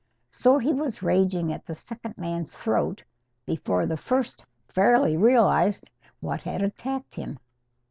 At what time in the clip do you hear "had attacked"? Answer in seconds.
6.41-7.13